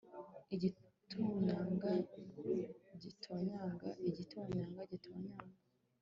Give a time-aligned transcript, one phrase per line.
[0.55, 1.91] Igitonyanga
[3.01, 5.57] gitonyanga igitonyanga gitonyanga